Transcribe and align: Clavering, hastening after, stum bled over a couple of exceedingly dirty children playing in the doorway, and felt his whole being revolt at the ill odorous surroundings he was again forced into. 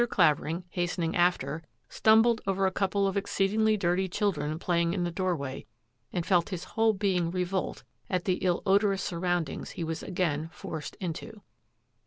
Clavering, 0.09 0.63
hastening 0.71 1.15
after, 1.15 1.61
stum 1.87 2.23
bled 2.23 2.41
over 2.47 2.65
a 2.65 2.71
couple 2.71 3.05
of 3.05 3.15
exceedingly 3.15 3.77
dirty 3.77 4.09
children 4.09 4.57
playing 4.57 4.93
in 4.93 5.03
the 5.03 5.11
doorway, 5.11 5.67
and 6.11 6.25
felt 6.25 6.49
his 6.49 6.63
whole 6.63 6.93
being 6.93 7.29
revolt 7.29 7.83
at 8.09 8.25
the 8.25 8.37
ill 8.37 8.63
odorous 8.65 9.03
surroundings 9.03 9.69
he 9.77 9.83
was 9.83 10.01
again 10.01 10.49
forced 10.51 10.95
into. 10.95 11.43